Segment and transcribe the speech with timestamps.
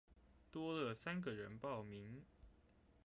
[0.51, 2.23] 多了三個人報名